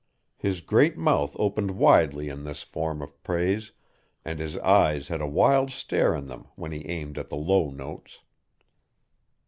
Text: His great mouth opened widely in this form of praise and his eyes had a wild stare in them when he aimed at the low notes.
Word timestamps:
His 0.39 0.61
great 0.61 0.97
mouth 0.97 1.35
opened 1.37 1.77
widely 1.77 2.27
in 2.27 2.43
this 2.43 2.63
form 2.63 3.03
of 3.03 3.21
praise 3.21 3.71
and 4.25 4.39
his 4.39 4.57
eyes 4.57 5.09
had 5.09 5.21
a 5.21 5.27
wild 5.27 5.69
stare 5.69 6.15
in 6.15 6.25
them 6.25 6.47
when 6.55 6.71
he 6.71 6.87
aimed 6.89 7.19
at 7.19 7.29
the 7.29 7.37
low 7.37 7.69
notes. 7.69 8.21